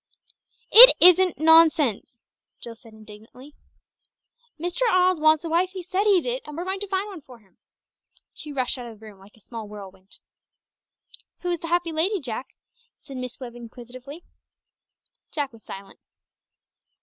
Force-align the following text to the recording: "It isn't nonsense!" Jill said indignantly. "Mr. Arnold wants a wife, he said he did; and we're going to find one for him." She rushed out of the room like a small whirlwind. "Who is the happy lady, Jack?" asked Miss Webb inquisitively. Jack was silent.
"It 0.71 0.95
isn't 0.99 1.37
nonsense!" 1.37 2.23
Jill 2.59 2.73
said 2.73 2.91
indignantly. 2.93 3.53
"Mr. 4.59 4.81
Arnold 4.91 5.21
wants 5.21 5.43
a 5.43 5.49
wife, 5.49 5.69
he 5.73 5.83
said 5.83 6.05
he 6.05 6.19
did; 6.21 6.41
and 6.43 6.57
we're 6.57 6.63
going 6.63 6.79
to 6.79 6.87
find 6.87 7.07
one 7.07 7.21
for 7.21 7.37
him." 7.37 7.59
She 8.33 8.51
rushed 8.51 8.79
out 8.79 8.87
of 8.87 8.99
the 8.99 9.05
room 9.05 9.19
like 9.19 9.37
a 9.37 9.41
small 9.41 9.67
whirlwind. 9.67 10.17
"Who 11.41 11.51
is 11.51 11.59
the 11.59 11.67
happy 11.67 11.91
lady, 11.91 12.19
Jack?" 12.19 12.55
asked 12.97 13.11
Miss 13.11 13.39
Webb 13.39 13.53
inquisitively. 13.53 14.23
Jack 15.29 15.53
was 15.53 15.61
silent. 15.63 15.99